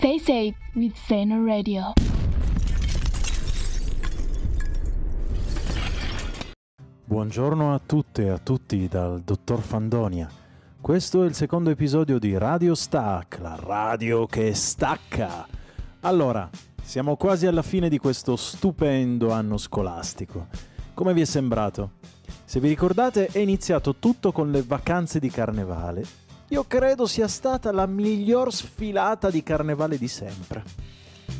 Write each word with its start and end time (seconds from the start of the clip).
Stay 0.00 0.18
safe 0.18 0.54
with 0.76 0.94
Sena 0.94 1.44
Radio. 1.44 1.92
Buongiorno 7.04 7.74
a 7.74 7.80
tutte 7.84 8.24
e 8.24 8.28
a 8.30 8.38
tutti 8.38 8.88
dal 8.88 9.20
dottor 9.20 9.60
Fandonia. 9.60 10.26
Questo 10.80 11.22
è 11.22 11.26
il 11.26 11.34
secondo 11.34 11.68
episodio 11.68 12.18
di 12.18 12.38
Radio 12.38 12.74
Stack, 12.74 13.40
la 13.40 13.58
radio 13.62 14.24
che 14.24 14.54
stacca. 14.54 15.46
Allora, 16.00 16.48
siamo 16.82 17.16
quasi 17.16 17.46
alla 17.46 17.60
fine 17.60 17.90
di 17.90 17.98
questo 17.98 18.36
stupendo 18.36 19.32
anno 19.32 19.58
scolastico. 19.58 20.46
Come 20.94 21.12
vi 21.12 21.20
è 21.20 21.26
sembrato? 21.26 21.90
Se 22.46 22.58
vi 22.58 22.68
ricordate 22.68 23.26
è 23.26 23.38
iniziato 23.38 23.96
tutto 23.96 24.32
con 24.32 24.50
le 24.50 24.62
vacanze 24.62 25.18
di 25.20 25.28
carnevale. 25.28 26.29
Io 26.52 26.64
credo 26.66 27.06
sia 27.06 27.28
stata 27.28 27.70
la 27.70 27.86
miglior 27.86 28.52
sfilata 28.52 29.30
di 29.30 29.40
carnevale 29.44 29.96
di 29.96 30.08
sempre. 30.08 30.64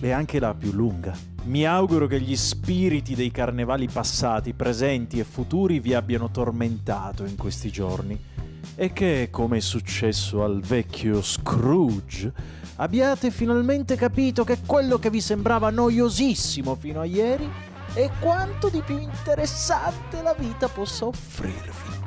E 0.01 0.13
anche 0.13 0.39
la 0.39 0.55
più 0.55 0.71
lunga. 0.71 1.13
Mi 1.47 1.67
auguro 1.67 2.07
che 2.07 2.21
gli 2.21 2.37
spiriti 2.37 3.17
dei 3.17 3.33
carnevali 3.33 3.89
passati, 3.89 4.53
presenti 4.53 5.19
e 5.19 5.25
futuri 5.25 5.81
vi 5.81 5.95
abbiano 5.95 6.31
tormentato 6.31 7.25
in 7.25 7.37
questi 7.37 7.73
giorni 7.73 8.17
e 8.77 8.93
che, 8.93 9.29
come 9.33 9.57
è 9.57 9.61
successo 9.61 10.45
al 10.45 10.61
vecchio 10.61 11.21
Scrooge, 11.23 12.33
abbiate 12.77 13.33
finalmente 13.33 13.97
capito 13.97 14.45
che 14.45 14.59
quello 14.65 15.01
che 15.01 15.11
vi 15.11 15.21
sembrava 15.21 15.71
noiosissimo 15.71 16.77
fino 16.77 17.01
a 17.01 17.05
ieri 17.05 17.51
è 17.95 18.09
quanto 18.21 18.69
di 18.69 18.81
più 18.81 18.97
interessante 18.97 20.23
la 20.23 20.35
vita 20.35 20.69
possa 20.69 21.07
offrirvi. 21.07 22.00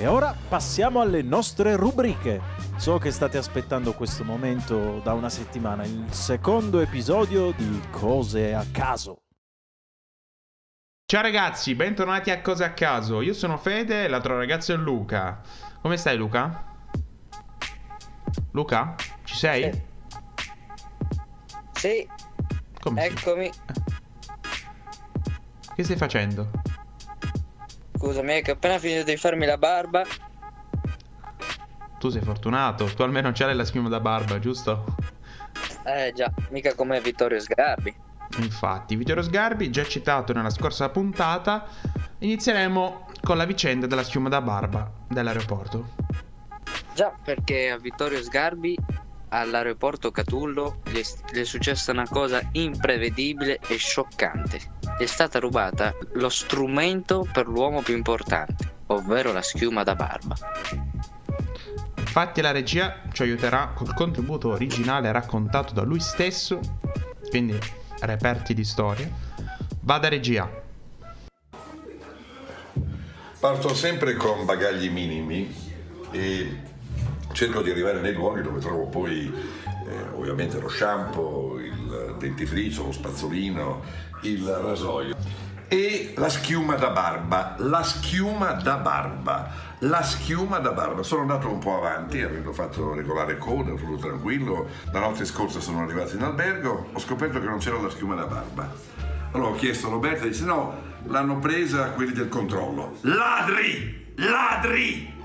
E 0.00 0.06
ora 0.06 0.34
passiamo 0.48 1.02
alle 1.02 1.20
nostre 1.20 1.76
rubriche. 1.76 2.40
So 2.76 2.96
che 2.96 3.10
state 3.10 3.36
aspettando 3.36 3.92
questo 3.92 4.24
momento 4.24 4.98
da 5.00 5.12
una 5.12 5.28
settimana, 5.28 5.84
il 5.84 6.10
secondo 6.10 6.80
episodio 6.80 7.52
di 7.52 7.82
Cose 7.90 8.54
a 8.54 8.64
caso. 8.72 9.24
Ciao 11.04 11.20
ragazzi, 11.20 11.74
bentornati 11.74 12.30
a 12.30 12.40
Cose 12.40 12.64
a 12.64 12.72
caso. 12.72 13.20
Io 13.20 13.34
sono 13.34 13.58
Fede 13.58 14.04
e 14.04 14.08
l'altro 14.08 14.38
ragazzo 14.38 14.72
è 14.72 14.76
Luca. 14.76 15.42
Come 15.82 15.98
stai 15.98 16.16
Luca? 16.16 16.64
Luca? 18.52 18.94
Ci 19.24 19.36
sei? 19.36 19.70
Sì. 19.70 19.82
Sì, 21.72 22.08
Come 22.80 23.02
sì? 23.02 23.06
eccomi. 23.06 23.50
Che 25.74 25.84
stai 25.84 25.96
facendo? 25.96 26.50
Scusami, 28.00 28.40
che 28.40 28.52
ho 28.52 28.54
appena 28.54 28.78
finito 28.78 29.02
di 29.02 29.18
farmi 29.18 29.44
la 29.44 29.58
barba. 29.58 30.04
Tu 31.98 32.08
sei 32.08 32.22
fortunato, 32.22 32.86
tu 32.86 33.02
almeno 33.02 33.30
c'hai 33.30 33.54
la 33.54 33.66
schiuma 33.66 33.90
da 33.90 34.00
barba, 34.00 34.38
giusto? 34.38 34.86
Eh 35.84 36.10
già, 36.14 36.32
mica 36.48 36.74
come 36.74 36.98
Vittorio 37.02 37.38
Sgarbi. 37.38 37.94
Infatti, 38.38 38.96
Vittorio 38.96 39.22
Sgarbi, 39.22 39.68
già 39.68 39.84
citato 39.84 40.32
nella 40.32 40.48
scorsa 40.48 40.88
puntata, 40.88 41.66
inizieremo 42.20 43.06
con 43.20 43.36
la 43.36 43.44
vicenda 43.44 43.86
della 43.86 44.02
schiuma 44.02 44.30
da 44.30 44.40
barba 44.40 44.90
dell'aeroporto. 45.06 45.90
Già, 46.94 47.14
perché 47.22 47.68
a 47.68 47.76
Vittorio 47.76 48.22
Sgarbi 48.22 48.78
all'aeroporto 49.30 50.10
Catullo 50.10 50.80
gli 50.84 51.00
è, 51.00 51.44
successa 51.44 51.92
una 51.92 52.08
cosa 52.08 52.40
imprevedibile 52.52 53.58
e 53.66 53.76
scioccante. 53.76 54.60
Gli 54.98 55.02
è 55.02 55.06
stata 55.06 55.38
rubata 55.38 55.94
lo 56.14 56.28
strumento 56.28 57.26
per 57.32 57.48
l'uomo 57.48 57.80
più 57.82 57.96
importante, 57.96 58.72
ovvero 58.86 59.32
la 59.32 59.42
schiuma 59.42 59.82
da 59.82 59.94
barba. 59.94 60.36
Infatti 61.96 62.40
la 62.40 62.50
regia 62.50 63.02
ci 63.12 63.22
aiuterà 63.22 63.72
col 63.74 63.94
contributo 63.94 64.50
originale 64.50 65.12
raccontato 65.12 65.72
da 65.72 65.82
lui 65.82 66.00
stesso, 66.00 66.58
quindi 67.28 67.56
reperti 68.00 68.52
di 68.52 68.64
storia. 68.64 69.08
Vada 69.82 70.08
regia. 70.08 70.50
Parto 73.38 73.74
sempre 73.74 74.16
con 74.16 74.44
bagagli 74.44 74.90
minimi 74.90 75.54
e 76.10 76.68
cerco 77.40 77.62
di 77.62 77.70
arrivare 77.70 78.00
nei 78.00 78.12
luoghi 78.12 78.42
dove 78.42 78.60
trovo 78.60 78.84
poi 78.88 79.32
eh, 79.32 80.02
ovviamente 80.14 80.60
lo 80.60 80.68
shampoo, 80.68 81.58
il 81.58 82.16
dentifricio, 82.18 82.84
lo 82.84 82.92
spazzolino, 82.92 83.82
il 84.22 84.46
rasoio 84.46 85.16
e 85.66 86.12
la 86.18 86.28
schiuma 86.28 86.74
da 86.74 86.90
barba, 86.90 87.54
la 87.60 87.82
schiuma 87.82 88.52
da 88.52 88.76
barba, 88.76 89.50
la 89.78 90.02
schiuma 90.02 90.58
da 90.58 90.72
barba. 90.72 91.02
Sono 91.02 91.22
andato 91.22 91.48
un 91.48 91.60
po' 91.60 91.78
avanti, 91.78 92.20
avendo 92.20 92.52
fatto 92.52 92.92
regolare 92.92 93.38
coda, 93.38 93.72
tutto 93.72 93.96
tranquillo. 93.96 94.68
La 94.92 94.98
notte 94.98 95.24
scorsa 95.24 95.60
sono 95.60 95.82
arrivato 95.82 96.16
in 96.16 96.22
albergo, 96.22 96.88
ho 96.92 96.98
scoperto 96.98 97.40
che 97.40 97.46
non 97.46 97.58
c'era 97.58 97.80
la 97.80 97.88
schiuma 97.88 98.16
da 98.16 98.24
barba. 98.24 98.70
Allora 99.32 99.50
ho 99.50 99.54
chiesto 99.54 99.86
a 99.86 99.90
Roberta, 99.90 100.26
dice 100.26 100.44
no, 100.44 100.74
l'hanno 101.04 101.38
presa 101.38 101.92
quelli 101.92 102.12
del 102.12 102.28
controllo. 102.28 102.98
Ladri! 103.02 104.12
Ladri! 104.16 105.19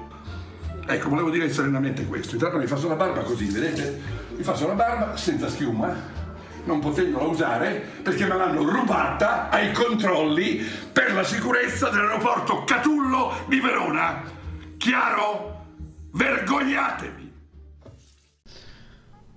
Ecco, 0.87 1.09
volevo 1.09 1.29
dire 1.29 1.51
serenamente 1.51 2.05
questo. 2.05 2.35
Intanto 2.35 2.57
mi 2.57 2.67
faccio 2.67 2.87
la 2.87 2.95
barba 2.95 3.21
così, 3.21 3.45
vedete? 3.45 4.01
Mi 4.35 4.43
faccio 4.43 4.67
la 4.67 4.73
barba 4.73 5.17
senza 5.17 5.49
schiuma, 5.49 5.95
non 6.65 6.79
potendola 6.79 7.25
usare 7.25 7.83
perché 8.03 8.25
me 8.25 8.35
l'hanno 8.35 8.63
rubata 8.69 9.49
ai 9.49 9.71
controlli 9.71 10.63
per 10.91 11.13
la 11.13 11.23
sicurezza 11.23 11.89
dell'aeroporto 11.89 12.63
Catullo 12.65 13.33
di 13.47 13.59
Verona. 13.59 14.21
Chiaro? 14.77 15.65
Vergognatevi! 16.11 17.33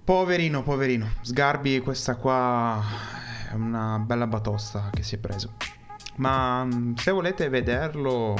Poverino, 0.04 0.62
poverino. 0.62 1.12
Sgarbi, 1.22 1.80
questa 1.80 2.16
qua 2.16 2.82
è 3.50 3.54
una 3.54 3.98
bella 3.98 4.26
batosta 4.26 4.90
che 4.92 5.02
si 5.02 5.16
è 5.16 5.18
preso. 5.18 5.54
Ma 6.16 6.64
mm, 6.64 6.94
se 6.94 7.10
volete 7.10 7.48
vederlo 7.48 8.34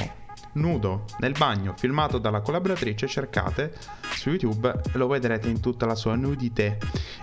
nudo 0.52 1.04
nel 1.18 1.34
bagno, 1.36 1.74
filmato 1.76 2.18
dalla 2.18 2.40
collaboratrice, 2.40 3.06
cercate 3.06 3.74
su 4.14 4.30
YouTube 4.30 4.80
lo 4.94 5.06
vedrete 5.06 5.48
in 5.48 5.60
tutta 5.60 5.86
la 5.86 5.94
sua 5.94 6.14
nudité, 6.14 6.78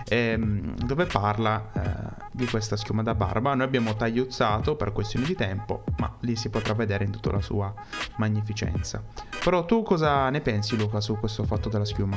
ehm, 0.08 0.76
dove 0.76 1.06
parla 1.06 1.70
eh, 1.72 2.24
di 2.32 2.46
questa 2.46 2.76
schiuma 2.76 3.02
da 3.02 3.14
barba. 3.14 3.54
Noi 3.54 3.66
abbiamo 3.66 3.94
tagliuzzato 3.94 4.76
per 4.76 4.92
questioni 4.92 5.26
di 5.26 5.34
tempo, 5.34 5.84
ma 5.98 6.14
lì 6.20 6.36
si 6.36 6.48
potrà 6.48 6.74
vedere 6.74 7.04
in 7.04 7.10
tutta 7.10 7.32
la 7.32 7.40
sua 7.40 7.72
magnificenza. 8.16 9.02
Però 9.44 9.64
tu 9.64 9.82
cosa 9.82 10.28
ne 10.30 10.40
pensi, 10.40 10.76
Luca, 10.76 11.00
su 11.00 11.18
questo 11.18 11.44
fatto 11.44 11.68
della 11.68 11.84
schiuma? 11.84 12.16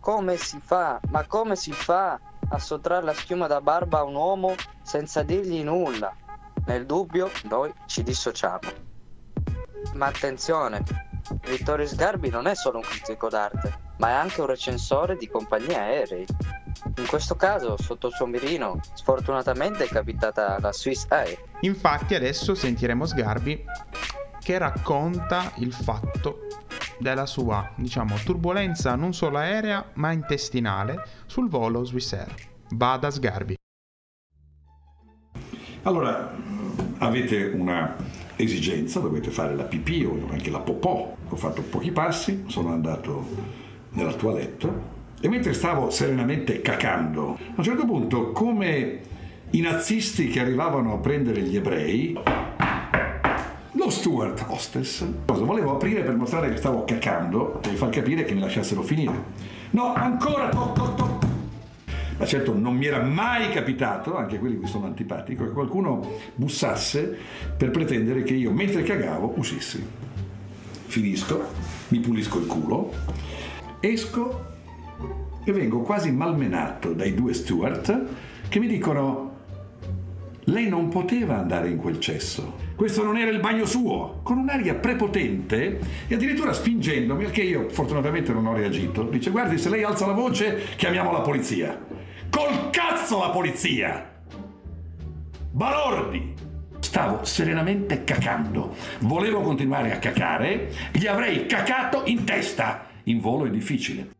Come 0.00 0.36
si 0.36 0.58
fa? 0.62 1.00
Ma 1.10 1.26
come 1.26 1.54
si 1.54 1.72
fa 1.72 2.18
a 2.48 2.58
sottrarre 2.58 3.04
la 3.04 3.14
schiuma 3.14 3.46
da 3.46 3.60
barba 3.60 3.98
a 3.98 4.04
un 4.04 4.14
uomo 4.14 4.54
senza 4.82 5.22
dirgli 5.22 5.62
nulla? 5.62 6.14
Nel 6.66 6.86
dubbio, 6.86 7.30
noi 7.48 7.72
ci 7.86 8.02
dissociamo. 8.02 8.87
Ma 9.94 10.06
attenzione, 10.06 10.82
Vittorio 11.46 11.86
Sgarbi 11.86 12.30
non 12.30 12.46
è 12.46 12.54
solo 12.54 12.78
un 12.78 12.84
critico 12.84 13.28
d'arte, 13.28 13.78
ma 13.98 14.08
è 14.08 14.12
anche 14.12 14.40
un 14.40 14.46
recensore 14.46 15.16
di 15.16 15.28
compagnie 15.28 15.76
aerei. 15.76 16.26
In 16.96 17.06
questo 17.06 17.34
caso, 17.36 17.76
sotto 17.76 18.08
il 18.08 18.14
suo 18.14 18.26
mirino, 18.26 18.80
sfortunatamente 18.94 19.84
è 19.84 19.88
capitata 19.88 20.58
la 20.60 20.72
Swiss 20.72 21.06
Air. 21.08 21.36
Infatti 21.60 22.14
adesso 22.14 22.54
sentiremo 22.54 23.04
Sgarbi 23.06 23.64
che 24.38 24.58
racconta 24.58 25.52
il 25.56 25.72
fatto 25.72 26.46
della 26.98 27.26
sua, 27.26 27.70
diciamo, 27.76 28.16
turbolenza 28.24 28.94
non 28.94 29.12
solo 29.12 29.38
aerea 29.38 29.90
ma 29.94 30.12
intestinale 30.12 31.06
sul 31.26 31.48
volo 31.48 31.84
Swissair. 31.84 32.34
Vada 32.70 33.10
Sgarbi. 33.10 33.56
Allora, 35.82 36.30
avete 36.98 37.44
una 37.54 37.96
esigenza, 38.38 39.00
dovete 39.00 39.30
fare 39.30 39.54
la 39.54 39.64
pipì 39.64 40.04
o 40.04 40.28
anche 40.30 40.50
la 40.50 40.60
popò. 40.60 41.14
Ho 41.28 41.36
fatto 41.36 41.62
pochi 41.62 41.90
passi, 41.90 42.44
sono 42.46 42.72
andato 42.72 43.26
nella 43.90 44.12
toilette 44.14 44.96
e 45.20 45.28
mentre 45.28 45.52
stavo 45.52 45.90
serenamente 45.90 46.60
cacando, 46.60 47.36
a 47.40 47.54
un 47.56 47.64
certo 47.64 47.84
punto, 47.84 48.30
come 48.30 49.00
i 49.50 49.60
nazisti 49.60 50.28
che 50.28 50.40
arrivavano 50.40 50.92
a 50.94 50.98
prendere 50.98 51.40
gli 51.40 51.56
ebrei, 51.56 52.16
lo 53.72 53.90
steward 53.90 54.44
hostess 54.48 55.04
volevo 55.24 55.72
aprire 55.72 56.02
per 56.02 56.14
mostrare 56.14 56.50
che 56.50 56.56
stavo 56.56 56.84
cacando 56.84 57.60
e 57.62 57.70
far 57.70 57.90
capire 57.90 58.24
che 58.24 58.34
mi 58.34 58.40
lasciassero 58.40 58.82
finire. 58.82 59.24
No, 59.70 59.94
ancora 59.94 60.48
tocco, 60.48 60.94
tocco. 60.94 61.07
Ma 62.18 62.26
certo 62.26 62.52
non 62.52 62.76
mi 62.76 62.86
era 62.86 63.00
mai 63.00 63.48
capitato, 63.50 64.16
anche 64.16 64.38
quelli 64.38 64.58
che 64.58 64.66
sono 64.66 64.86
antipatico, 64.86 65.44
che 65.44 65.52
qualcuno 65.52 66.18
bussasse 66.34 67.16
per 67.56 67.70
pretendere 67.70 68.24
che 68.24 68.34
io, 68.34 68.50
mentre 68.50 68.82
cagavo, 68.82 69.34
uscissi. 69.36 69.84
Finisco, 70.86 71.44
mi 71.88 72.00
pulisco 72.00 72.38
il 72.38 72.46
culo, 72.46 72.92
esco 73.80 74.46
e 75.44 75.52
vengo 75.52 75.80
quasi 75.80 76.10
malmenato 76.10 76.92
dai 76.92 77.14
due 77.14 77.32
steward 77.32 78.06
che 78.48 78.58
mi 78.58 78.66
dicono 78.66 79.28
lei 80.44 80.68
non 80.68 80.88
poteva 80.88 81.38
andare 81.38 81.68
in 81.68 81.76
quel 81.76 82.00
cesso. 82.00 82.66
Questo 82.74 83.02
non 83.02 83.16
era 83.16 83.30
il 83.30 83.40
bagno 83.40 83.66
suo, 83.66 84.20
con 84.22 84.38
un'aria 84.38 84.74
prepotente 84.74 85.78
e 86.06 86.14
addirittura 86.14 86.52
spingendomi, 86.52 87.26
che 87.26 87.42
io 87.42 87.68
fortunatamente 87.68 88.32
non 88.32 88.46
ho 88.46 88.54
reagito. 88.54 89.02
Dice, 89.02 89.30
guardi, 89.30 89.58
se 89.58 89.68
lei 89.68 89.82
alza 89.82 90.06
la 90.06 90.12
voce, 90.12 90.60
chiamiamo 90.76 91.12
la 91.12 91.20
polizia. 91.20 91.78
Col 92.30 92.70
cazzo 92.70 93.20
la 93.20 93.30
polizia! 93.30 94.22
Balordi! 95.50 96.34
Stavo 96.78 97.24
serenamente 97.24 98.04
cacando. 98.04 98.74
Volevo 99.00 99.40
continuare 99.40 99.92
a 99.92 99.98
cacare, 99.98 100.72
gli 100.92 101.06
avrei 101.06 101.46
cacato 101.46 102.02
in 102.06 102.24
testa. 102.24 102.86
In 103.04 103.20
volo 103.20 103.46
è 103.46 103.50
difficile. 103.50 104.10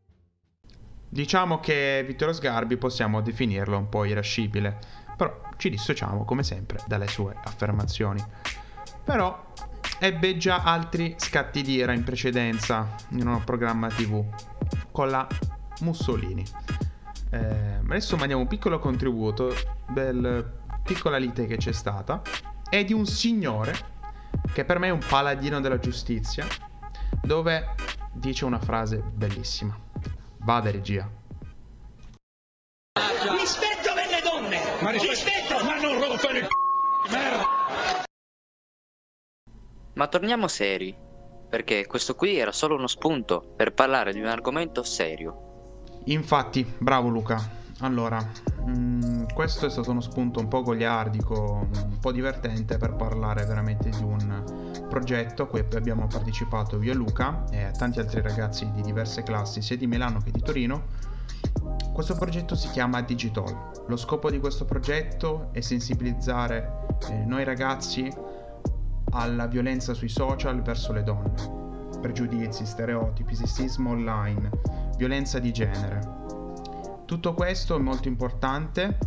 Diciamo 1.09 1.61
che 1.61 2.05
Vittorio 2.07 2.35
Sgarbi 2.35 2.77
possiamo 2.77 3.21
definirlo 3.21 3.79
un 3.79 3.89
po' 3.89 4.05
irascibile, 4.05 4.79
però 5.17 5.41
ci 5.57 5.71
dissociamo 5.71 6.25
come 6.25 6.43
sempre 6.43 6.79
dalle 6.87 7.07
sue 7.07 7.35
affermazioni. 7.43 8.23
Però 9.05 9.53
ebbe 9.99 10.37
già 10.37 10.63
altri 10.63 11.15
scatti 11.17 11.63
di 11.63 11.75
ira 11.77 11.93
in 11.93 12.05
precedenza 12.05 12.95
in 13.11 13.27
un 13.27 13.43
programma 13.45 13.89
tv 13.89 14.25
con 14.93 15.09
la 15.09 15.27
Mussolini. 15.81 16.45
Eh, 17.31 17.81
adesso 17.87 18.17
mandiamo 18.17 18.43
un 18.43 18.49
piccolo 18.49 18.79
contributo 18.79 19.53
del 19.89 20.51
piccola 20.83 21.19
lite 21.19 21.47
che 21.47 21.59
c'è 21.59 21.73
stata 21.73 22.23
e 22.71 22.85
di 22.85 22.95
un 22.95 23.05
signore 23.05 23.75
che 24.55 24.65
per 24.65 24.79
me 24.79 24.89
è 24.89 24.91
un 24.91 25.05
paladino 25.07 25.61
della 25.61 25.79
giustizia 25.79 26.47
dove 27.23 27.75
dice 28.15 28.45
una 28.45 28.59
frase 28.59 28.99
bellissima. 28.99 29.79
Vada 30.39 30.71
regia. 30.71 31.07
Rispetto 33.39 33.93
per 33.95 34.09
le 34.09 34.21
donne! 34.23 34.61
Ma 34.81 34.91
rispetto! 34.91 35.63
Ma 35.65 35.79
non 35.81 36.01
rompere 36.01 36.39
il 36.39 36.47
c***o, 36.47 37.11
merda! 37.11 37.47
Ma 39.95 40.07
torniamo 40.07 40.49
seri, 40.49 40.97
perché 41.49 41.87
questo 41.87 42.15
qui 42.15 42.39
era 42.39 42.53
solo 42.53 42.77
uno 42.77 42.87
spunto 42.87 43.41
per 43.57 43.75
parlare 43.75 44.13
di 44.13 44.21
un 44.21 44.27
argomento 44.27 44.83
serio. 44.83 45.48
Infatti, 46.11 46.67
bravo 46.79 47.09
Luca. 47.09 47.57
Allora, 47.81 48.19
mm, 48.67 49.25
questo 49.35 49.67
è 49.67 49.71
stato 49.71 49.91
uno 49.91 50.01
spunto 50.01 50.41
un 50.41 50.49
po' 50.49 50.63
goliardico, 50.63 51.69
un 51.71 51.99
po' 52.01 52.13
divertente 52.13 52.79
per 52.79 52.95
parlare 52.95 53.45
veramente 53.45 53.91
di 53.91 54.03
un 54.03 54.87
progetto 54.89 55.43
a 55.43 55.47
cui 55.47 55.63
abbiamo 55.75 56.07
partecipato 56.07 56.83
io 56.83 56.93
e 56.93 56.95
Luca 56.95 57.45
e 57.51 57.71
tanti 57.77 58.01
altri 58.01 58.23
ragazzi 58.23 58.71
di 58.73 58.81
diverse 58.81 59.23
classi, 59.23 59.61
sia 59.61 59.77
di 59.77 59.87
Milano 59.87 60.21
che 60.21 60.31
di 60.31 60.41
Torino. 60.41 60.87
Questo 61.93 62.17
progetto 62.17 62.55
si 62.55 62.71
chiama 62.71 63.03
Digital. 63.03 63.85
Lo 63.87 63.97
scopo 63.97 64.31
di 64.31 64.41
questo 64.41 64.65
progetto 64.65 65.51
è 65.53 65.61
sensibilizzare 65.61 66.87
eh, 67.11 67.25
noi 67.27 67.45
ragazzi 67.45 68.11
alla 69.11 69.47
violenza 69.47 69.93
sui 69.93 70.09
social 70.09 70.63
verso 70.63 70.93
le 70.93 71.03
donne, 71.03 71.99
pregiudizi, 72.01 72.65
stereotipi, 72.65 73.35
sessismo 73.35 73.91
online, 73.91 74.51
violenza 74.99 75.39
di 75.39 75.53
genere. 75.53 76.17
Tutto 77.07 77.33
questo 77.33 77.77
è 77.77 77.79
molto 77.79 78.09
importante, 78.09 78.99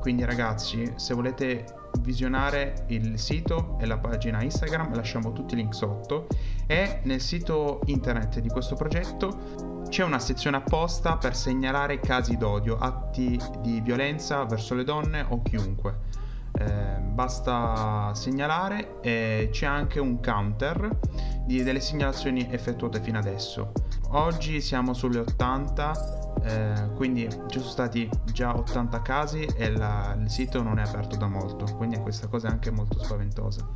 quindi 0.00 0.24
ragazzi, 0.24 0.92
se 0.94 1.12
volete 1.12 1.66
visionare 2.00 2.84
il 2.88 3.18
sito 3.18 3.76
e 3.80 3.86
la 3.86 3.98
pagina 3.98 4.42
Instagram, 4.42 4.94
lasciamo 4.94 5.32
tutti 5.32 5.54
i 5.54 5.56
link 5.56 5.74
sotto 5.74 6.28
e 6.66 7.00
nel 7.02 7.20
sito 7.20 7.80
internet 7.86 8.38
di 8.38 8.48
questo 8.48 8.76
progetto 8.76 9.84
c'è 9.88 10.04
una 10.04 10.18
sezione 10.18 10.58
apposta 10.58 11.16
per 11.16 11.34
segnalare 11.34 11.98
casi 11.98 12.36
d'odio, 12.36 12.78
atti 12.78 13.38
di 13.60 13.80
violenza 13.80 14.44
verso 14.44 14.74
le 14.74 14.84
donne 14.84 15.26
o 15.28 15.42
chiunque. 15.42 16.06
Eh, 16.52 16.98
basta 17.00 18.12
segnalare 18.14 19.00
e 19.00 19.48
c'è 19.50 19.66
anche 19.66 19.98
un 19.98 20.20
counter 20.20 20.98
di, 21.44 21.62
delle 21.62 21.80
segnalazioni 21.80 22.48
effettuate 22.50 23.00
fino 23.00 23.18
adesso. 23.18 23.72
Oggi 24.10 24.60
siamo 24.60 24.94
sulle 24.94 25.18
80 25.20 26.28
eh, 26.44 26.90
quindi 26.94 27.28
ci 27.48 27.58
sono 27.58 27.70
stati 27.70 28.08
già 28.32 28.56
80 28.56 29.02
casi 29.02 29.44
e 29.56 29.70
la, 29.70 30.16
il 30.18 30.30
sito 30.30 30.62
non 30.62 30.78
è 30.78 30.82
aperto 30.82 31.16
da 31.16 31.26
molto, 31.26 31.64
quindi 31.76 31.98
questa 31.98 32.28
cosa 32.28 32.48
è 32.48 32.50
anche 32.50 32.70
molto 32.70 33.02
spaventosa. 33.02 33.68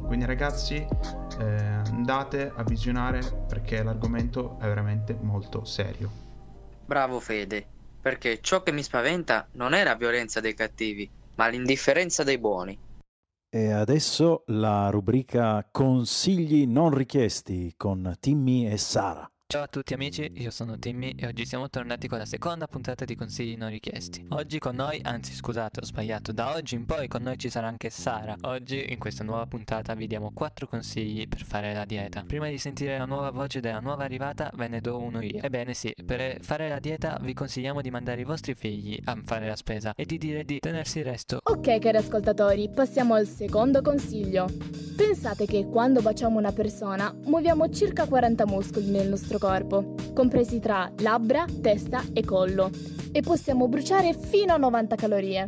Quindi 0.00 0.24
ragazzi 0.24 0.74
eh, 0.76 1.44
andate 1.44 2.52
a 2.54 2.62
visionare 2.62 3.20
perché 3.48 3.82
l'argomento 3.82 4.58
è 4.60 4.66
veramente 4.66 5.16
molto 5.20 5.64
serio. 5.64 6.10
Bravo 6.84 7.20
Fede, 7.20 7.66
perché 8.00 8.40
ciò 8.40 8.62
che 8.62 8.72
mi 8.72 8.82
spaventa 8.82 9.48
non 9.52 9.72
è 9.72 9.84
la 9.84 9.94
violenza 9.94 10.40
dei 10.40 10.54
cattivi, 10.54 11.08
ma 11.36 11.48
l'indifferenza 11.48 12.22
dei 12.22 12.38
buoni. 12.38 12.78
E 13.52 13.72
adesso 13.72 14.44
la 14.46 14.90
rubrica 14.90 15.66
Consigli 15.70 16.66
non 16.66 16.94
richiesti 16.94 17.74
con 17.76 18.16
Timmy 18.20 18.66
e 18.66 18.76
Sara. 18.76 19.29
Ciao 19.50 19.64
a 19.64 19.66
tutti 19.66 19.94
amici, 19.94 20.30
io 20.36 20.52
sono 20.52 20.78
Timmy 20.78 21.12
e 21.18 21.26
oggi 21.26 21.44
siamo 21.44 21.68
tornati 21.68 22.06
con 22.06 22.18
la 22.18 22.24
seconda 22.24 22.68
puntata 22.68 23.04
di 23.04 23.16
consigli 23.16 23.56
non 23.56 23.68
richiesti. 23.68 24.24
Oggi 24.28 24.60
con 24.60 24.76
noi, 24.76 25.00
anzi 25.02 25.34
scusate 25.34 25.80
ho 25.80 25.84
sbagliato, 25.84 26.30
da 26.30 26.54
oggi 26.54 26.76
in 26.76 26.86
poi 26.86 27.08
con 27.08 27.22
noi 27.22 27.36
ci 27.36 27.50
sarà 27.50 27.66
anche 27.66 27.90
Sara. 27.90 28.36
Oggi 28.42 28.92
in 28.92 29.00
questa 29.00 29.24
nuova 29.24 29.46
puntata 29.46 29.94
vi 29.94 30.06
diamo 30.06 30.30
4 30.32 30.68
consigli 30.68 31.26
per 31.26 31.42
fare 31.42 31.74
la 31.74 31.84
dieta. 31.84 32.22
Prima 32.24 32.48
di 32.48 32.58
sentire 32.58 32.96
la 32.96 33.06
nuova 33.06 33.32
voce 33.32 33.58
della 33.58 33.80
nuova 33.80 34.04
arrivata 34.04 34.52
ve 34.54 34.68
ne 34.68 34.80
do 34.80 34.98
uno 34.98 35.20
io. 35.20 35.42
Ebbene 35.42 35.74
sì, 35.74 35.92
per 36.06 36.40
fare 36.42 36.68
la 36.68 36.78
dieta 36.78 37.18
vi 37.20 37.34
consigliamo 37.34 37.80
di 37.80 37.90
mandare 37.90 38.20
i 38.20 38.24
vostri 38.24 38.54
figli 38.54 39.00
a 39.06 39.18
fare 39.24 39.48
la 39.48 39.56
spesa 39.56 39.94
e 39.96 40.04
di 40.04 40.16
dire 40.16 40.44
di 40.44 40.60
tenersi 40.60 40.98
il 40.98 41.06
resto. 41.06 41.40
Ok 41.42 41.80
cari 41.80 41.96
ascoltatori, 41.96 42.70
passiamo 42.72 43.14
al 43.14 43.26
secondo 43.26 43.82
consiglio. 43.82 44.46
Pensate 44.96 45.46
che 45.46 45.66
quando 45.66 46.02
baciamo 46.02 46.38
una 46.38 46.52
persona 46.52 47.12
muoviamo 47.24 47.68
circa 47.70 48.06
40 48.06 48.46
muscoli 48.46 48.90
nel 48.90 49.08
nostro 49.08 49.38
corpo, 49.40 49.94
compresi 50.14 50.60
tra 50.60 50.92
labbra, 50.98 51.46
testa 51.60 52.04
e 52.12 52.22
collo, 52.22 52.70
e 53.10 53.22
possiamo 53.22 53.66
bruciare 53.66 54.12
fino 54.12 54.52
a 54.52 54.58
90 54.58 54.94
calorie. 54.94 55.44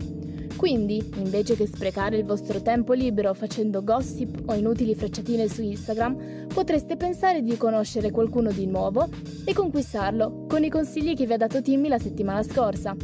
Quindi, 0.57 1.05
invece 1.17 1.57
che 1.57 1.67
sprecare 1.67 2.17
il 2.17 2.25
vostro 2.25 2.63
tempo 2.63 2.93
libero 2.93 3.35
facendo 3.35 3.83
gossip 3.85 4.43
o 4.47 4.55
inutili 4.55 4.95
frecciatine 4.95 5.49
su 5.49 5.61
Instagram, 5.61 6.47
potreste 6.53 6.97
pensare 6.97 7.43
di 7.43 7.57
conoscere 7.57 8.11
qualcuno 8.11 8.51
di 8.51 8.67
nuovo 8.67 9.09
e 9.45 9.53
conquistarlo 9.53 10.47
con 10.49 10.63
i 10.65 10.71
consigli 10.71 11.15
che 11.15 11.27
vi 11.27 11.33
ha 11.33 11.37
dato 11.37 11.61
Timmy 11.61 11.89
la 11.89 11.99
settimana 11.99 12.43
scorsa. 12.43 12.95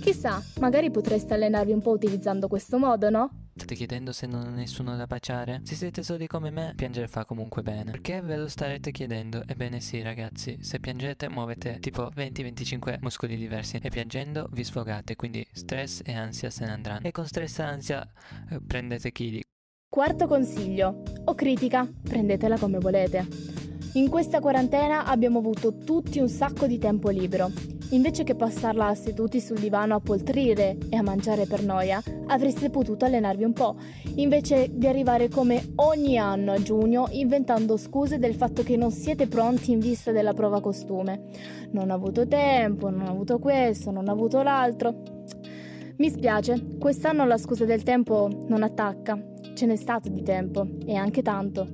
Chissà, 0.00 0.42
magari 0.60 0.90
potreste 0.90 1.34
allenarvi 1.34 1.72
un 1.72 1.82
po' 1.82 1.90
utilizzando 1.90 2.48
questo 2.48 2.78
modo, 2.78 3.10
no? 3.10 3.47
State 3.58 3.74
chiedendo 3.74 4.12
se 4.12 4.28
non 4.28 4.46
ho 4.46 4.50
nessuno 4.50 4.94
da 4.94 5.06
baciare? 5.06 5.62
Se 5.64 5.74
siete 5.74 6.04
soli 6.04 6.28
come 6.28 6.50
me, 6.50 6.74
piangere 6.76 7.08
fa 7.08 7.24
comunque 7.24 7.60
bene. 7.60 7.90
Perché 7.90 8.20
ve 8.20 8.36
lo 8.36 8.46
starete 8.46 8.92
chiedendo? 8.92 9.42
Ebbene 9.44 9.80
sì 9.80 10.00
ragazzi, 10.00 10.58
se 10.62 10.78
piangete 10.78 11.28
muovete 11.28 11.80
tipo 11.80 12.08
20-25 12.14 12.98
muscoli 13.00 13.36
diversi 13.36 13.80
e 13.82 13.88
piangendo 13.88 14.48
vi 14.52 14.62
sfogate, 14.62 15.16
quindi 15.16 15.44
stress 15.50 16.02
e 16.04 16.14
ansia 16.14 16.50
se 16.50 16.66
ne 16.66 16.70
andranno. 16.70 17.06
E 17.08 17.10
con 17.10 17.26
stress 17.26 17.58
e 17.58 17.62
ansia 17.64 18.08
eh, 18.50 18.60
prendete 18.64 19.10
chili. 19.10 19.42
Quarto 19.90 20.28
consiglio, 20.28 21.02
o 21.24 21.34
critica, 21.34 21.84
prendetela 22.04 22.58
come 22.58 22.78
volete. 22.78 23.26
In 23.94 24.08
questa 24.08 24.38
quarantena 24.38 25.04
abbiamo 25.04 25.40
avuto 25.40 25.76
tutti 25.78 26.20
un 26.20 26.28
sacco 26.28 26.68
di 26.68 26.78
tempo 26.78 27.10
libero. 27.10 27.77
Invece 27.90 28.22
che 28.22 28.34
passarla 28.34 28.94
seduti 28.94 29.40
sul 29.40 29.58
divano 29.58 29.94
a 29.94 30.00
poltrire 30.00 30.76
e 30.90 30.96
a 30.96 31.02
mangiare 31.02 31.46
per 31.46 31.64
noia, 31.64 32.02
avreste 32.26 32.68
potuto 32.68 33.06
allenarvi 33.06 33.44
un 33.44 33.54
po', 33.54 33.76
invece 34.16 34.68
di 34.70 34.86
arrivare 34.86 35.30
come 35.30 35.72
ogni 35.76 36.18
anno 36.18 36.52
a 36.52 36.62
giugno 36.62 37.08
inventando 37.12 37.78
scuse 37.78 38.18
del 38.18 38.34
fatto 38.34 38.62
che 38.62 38.76
non 38.76 38.90
siete 38.90 39.26
pronti 39.26 39.72
in 39.72 39.78
vista 39.78 40.12
della 40.12 40.34
prova 40.34 40.60
costume. 40.60 41.28
Non 41.70 41.90
ho 41.90 41.94
avuto 41.94 42.26
tempo, 42.26 42.90
non 42.90 43.06
ho 43.06 43.10
avuto 43.10 43.38
questo, 43.38 43.90
non 43.90 44.06
ho 44.06 44.12
avuto 44.12 44.42
l'altro. 44.42 44.94
Mi 45.96 46.10
spiace, 46.10 46.76
quest'anno 46.78 47.26
la 47.26 47.38
scusa 47.38 47.64
del 47.64 47.84
tempo 47.84 48.28
non 48.48 48.62
attacca. 48.62 49.18
Ce 49.54 49.64
n'è 49.64 49.76
stato 49.76 50.10
di 50.10 50.22
tempo, 50.22 50.66
e 50.84 50.94
anche 50.94 51.22
tanto. 51.22 51.66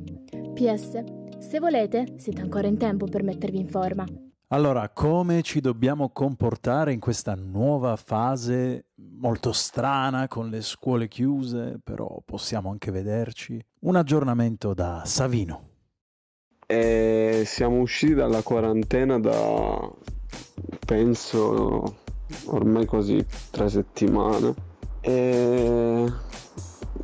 PS, 0.54 1.02
se 1.38 1.58
volete, 1.58 2.14
siete 2.18 2.40
ancora 2.40 2.68
in 2.68 2.78
tempo 2.78 3.06
per 3.06 3.24
mettervi 3.24 3.58
in 3.58 3.68
forma. 3.68 4.06
Allora, 4.48 4.90
come 4.90 5.42
ci 5.42 5.60
dobbiamo 5.60 6.10
comportare 6.10 6.92
in 6.92 7.00
questa 7.00 7.34
nuova 7.34 7.96
fase 7.96 8.86
molto 8.96 9.52
strana 9.52 10.28
con 10.28 10.50
le 10.50 10.60
scuole 10.60 11.08
chiuse, 11.08 11.80
però 11.82 12.20
possiamo 12.24 12.70
anche 12.70 12.90
vederci? 12.90 13.58
Un 13.80 13.96
aggiornamento 13.96 14.74
da 14.74 15.02
Savino. 15.06 15.70
E 16.66 17.42
siamo 17.46 17.80
usciti 17.80 18.14
dalla 18.14 18.42
quarantena 18.42 19.18
da 19.18 19.90
penso 20.86 21.96
ormai 22.46 22.86
quasi 22.86 23.24
tre 23.50 23.68
settimane 23.68 24.54
e 25.00 26.12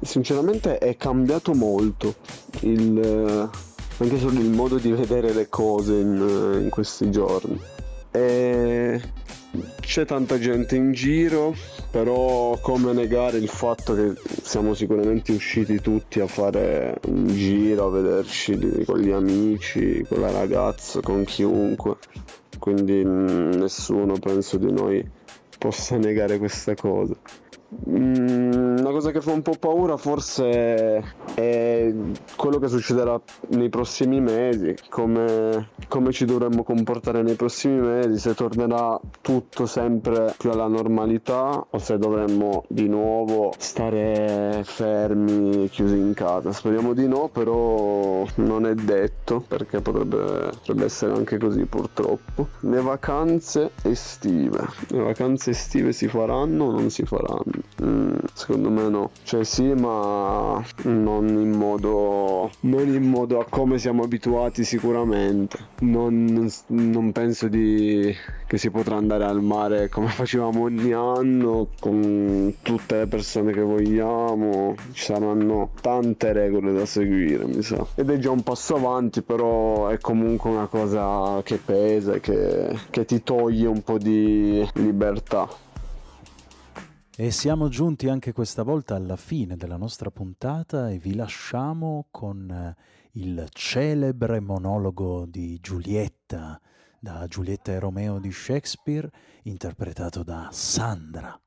sinceramente 0.03 0.79
è 0.79 0.97
cambiato 0.97 1.55
molto 1.55 2.15
il, 2.61 3.51
anche 4.04 4.19
solo 4.19 4.40
il 4.40 4.50
modo 4.50 4.78
di 4.78 4.90
vedere 4.92 5.33
le 5.33 5.49
cose 5.49 5.95
in, 5.95 6.61
in 6.62 6.69
questi 6.71 7.11
giorni 7.11 7.61
e 8.12 9.00
c'è 9.80 10.04
tanta 10.04 10.38
gente 10.38 10.76
in 10.76 10.92
giro, 10.92 11.54
però 11.90 12.59
come 12.61 12.92
negare 12.92 13.38
il 13.38 13.49
fatto 13.49 13.95
che 13.95 14.14
siamo 14.42 14.75
sicuramente 14.75 15.33
usciti 15.33 15.80
tutti 15.80 16.21
a 16.21 16.26
fare 16.26 16.99
un 17.07 17.26
giro, 17.28 17.87
a 17.87 17.90
vederci 17.90 18.85
con 18.85 18.99
gli 18.99 19.11
amici, 19.11 20.04
con 20.09 20.21
la 20.21 20.30
ragazza, 20.30 21.00
con 21.00 21.25
chiunque. 21.25 21.97
Quindi 22.59 23.02
mm, 23.04 23.52
nessuno 23.52 24.14
penso 24.19 24.57
di 24.57 24.71
noi 24.71 25.09
possa 25.59 25.97
negare 25.97 26.38
questa 26.38 26.75
cosa. 26.75 27.14
Mm, 27.88 28.70
una 28.91 28.99
cosa 28.99 29.13
che 29.13 29.21
fa 29.21 29.31
un 29.31 29.43
po' 29.43 29.55
paura 29.59 29.97
forse 29.97 31.15
è 31.35 31.95
quello 32.35 32.59
che 32.59 32.67
succederà 32.67 33.21
nei 33.51 33.69
prossimi 33.69 34.21
mesi, 34.21 34.75
come, 34.89 35.69
come, 35.87 36.11
ci 36.11 36.25
dovremmo 36.25 36.65
comportare 36.65 37.23
nei 37.23 37.37
prossimi 37.37 37.79
mesi, 37.81 38.19
se 38.19 38.35
tornerà 38.35 39.01
tutto 39.21 39.67
sempre 39.67 40.35
più 40.37 40.51
alla 40.51 40.67
normalità 40.67 41.65
o 41.71 41.79
se 41.79 41.99
dovremmo 41.99 42.65
di 42.67 42.89
nuovo 42.89 43.53
stare 43.59 44.63
fermi, 44.65 45.69
chiusi 45.69 45.97
in 45.97 46.13
casa. 46.15 46.53
Speriamo 46.53 46.93
di 46.93 47.07
no, 47.07 47.29
però 47.29 48.27
non 48.37 48.67
è 48.67 48.75
detto 48.75 49.45
perché 49.47 49.81
potrebbe, 49.81 50.51
potrebbe 50.51 50.85
essere 50.85 51.13
anche 51.13 51.39
così 51.39 51.65
purtroppo. 51.65 52.49
Le 52.61 52.81
vacanze 52.81 53.71
estive, 53.83 54.67
le 54.89 54.99
vacanze 54.99 55.51
estive 55.51 55.93
si 55.93 56.09
faranno 56.09 56.65
o 56.65 56.71
non 56.73 56.91
si 56.91 57.05
faranno? 57.05 57.45
Mm, 57.83 58.17
secondo 58.35 58.69
me 58.71 58.80
no. 58.89 59.11
Cioè 59.23 59.45
sì, 59.45 59.73
ma 59.75 60.63
non 60.85 61.29
in 61.29 61.51
modo 61.51 62.51
non 62.61 62.89
in 62.89 63.09
modo 63.09 63.41
a 63.41 63.47
come 63.49 63.79
siamo 63.79 64.03
abituati 64.03 64.65
sicuramente. 64.65 65.59
Non, 65.81 66.51
non 66.67 67.13
penso 67.13 67.49
di, 67.49 68.15
che 68.47 68.59
si 68.59 68.71
potrà 68.71 68.97
andare 68.97 69.25
al 69.25 69.43
mare 69.43 69.89
come 69.89 70.09
facevamo 70.09 70.63
ogni 70.63 70.93
anno 70.93 71.69
con 71.79 72.55
tutte 72.63 72.99
le 72.99 73.07
persone 73.07 73.53
che 73.53 73.63
vogliamo. 73.63 74.75
Ci 74.93 75.05
saranno 75.05 75.71
tante 75.81 76.33
regole 76.33 76.73
da 76.73 76.87
seguire, 76.87 77.45
mi 77.45 77.63
sa. 77.63 77.85
Ed 77.95 78.11
è 78.11 78.19
già 78.19 78.31
un 78.31 78.43
passo 78.43 78.77
avanti, 78.77 79.23
però 79.23 79.89
è 79.89 79.99
comunque 79.99 80.51
una 80.51 80.67
cosa 80.67 81.41
che 81.43 81.57
pesa 81.57 82.19
che, 82.19 82.79
che 82.91 83.05
ti 83.05 83.23
toglie 83.23 83.67
un 83.67 83.83
po' 83.83 83.99
di 83.99 84.67
libertà. 84.75 85.49
E 87.21 87.31
siamo 87.31 87.69
giunti 87.69 88.09
anche 88.09 88.33
questa 88.33 88.62
volta 88.62 88.95
alla 88.95 89.17
fine 89.17 89.59
della 89.59 89.77
nostra 89.77 90.11
puntata 90.11 90.89
e 90.89 90.97
vi 90.97 91.15
lasciamo 91.15 92.07
con 92.11 92.50
eh, 92.50 92.75
il 93.21 93.47
celebre 93.50 94.41
monologo 94.41 95.27
di 95.27 95.59
Giulietta, 95.61 96.59
da 96.99 97.27
Giulietta 97.27 97.73
e 97.73 97.79
Romeo 97.79 98.19
di 98.21 98.33
Shakespeare, 98.33 99.11
interpretato 99.43 100.23
da 100.23 100.49
Sandra. 100.50 101.39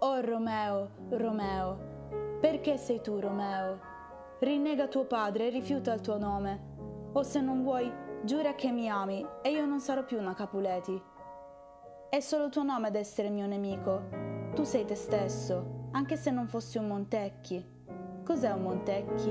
Oh 0.00 0.20
Romeo, 0.22 0.90
Romeo, 1.10 1.89
perché 2.40 2.78
sei 2.78 3.02
tu, 3.02 3.20
Romeo? 3.20 3.78
Rinnega 4.40 4.88
tuo 4.88 5.04
padre 5.04 5.46
e 5.46 5.50
rifiuta 5.50 5.92
il 5.92 6.00
tuo 6.00 6.16
nome. 6.16 7.10
O 7.12 7.22
se 7.22 7.40
non 7.40 7.62
vuoi, 7.62 7.92
giura 8.24 8.54
che 8.54 8.70
mi 8.70 8.88
ami 8.88 9.24
e 9.42 9.50
io 9.50 9.66
non 9.66 9.78
sarò 9.78 10.04
più 10.04 10.18
una 10.18 10.34
Capuleti. 10.34 11.00
È 12.08 12.20
solo 12.20 12.48
tuo 12.48 12.62
nome 12.62 12.88
ad 12.88 12.94
essere 12.96 13.28
mio 13.28 13.46
nemico. 13.46 14.08
Tu 14.54 14.64
sei 14.64 14.86
te 14.86 14.94
stesso, 14.94 15.88
anche 15.92 16.16
se 16.16 16.30
non 16.30 16.48
fossi 16.48 16.78
un 16.78 16.86
Montecchi. 16.86 17.78
Cos'è 18.24 18.50
un 18.50 18.62
Montecchi? 18.62 19.30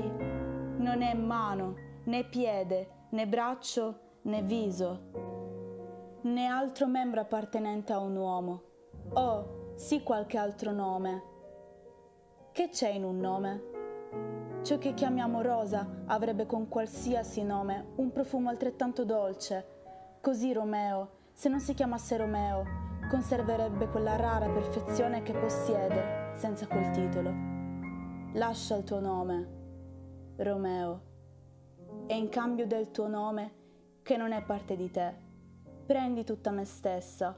Non 0.76 1.02
è 1.02 1.12
mano, 1.14 1.74
né 2.04 2.24
piede, 2.24 3.06
né 3.10 3.26
braccio, 3.26 4.18
né 4.22 4.42
viso, 4.42 6.20
né 6.22 6.46
altro 6.46 6.86
membro 6.86 7.20
appartenente 7.20 7.92
a 7.92 7.98
un 7.98 8.16
uomo. 8.16 8.62
Oh, 9.14 9.74
sì 9.74 10.02
qualche 10.02 10.38
altro 10.38 10.70
nome 10.70 11.29
che 12.60 12.68
c'è 12.68 12.90
in 12.90 13.04
un 13.04 13.18
nome? 13.18 14.60
Ciò 14.64 14.76
che 14.76 14.92
chiamiamo 14.92 15.40
rosa 15.40 16.02
avrebbe 16.04 16.44
con 16.44 16.68
qualsiasi 16.68 17.42
nome 17.42 17.92
un 17.96 18.12
profumo 18.12 18.50
altrettanto 18.50 19.06
dolce. 19.06 20.18
Così 20.20 20.52
Romeo, 20.52 21.12
se 21.32 21.48
non 21.48 21.58
si 21.58 21.72
chiamasse 21.72 22.18
Romeo, 22.18 22.64
conserverebbe 23.08 23.88
quella 23.88 24.16
rara 24.16 24.50
perfezione 24.50 25.22
che 25.22 25.32
possiede 25.32 26.34
senza 26.34 26.66
quel 26.66 26.90
titolo. 26.90 27.32
Lascia 28.34 28.76
il 28.76 28.84
tuo 28.84 29.00
nome, 29.00 29.48
Romeo, 30.36 31.00
e 32.08 32.14
in 32.14 32.28
cambio 32.28 32.66
del 32.66 32.90
tuo 32.90 33.08
nome, 33.08 33.52
che 34.02 34.18
non 34.18 34.32
è 34.32 34.42
parte 34.42 34.76
di 34.76 34.90
te, 34.90 35.14
prendi 35.86 36.24
tutta 36.24 36.50
me 36.50 36.66
stessa 36.66 37.34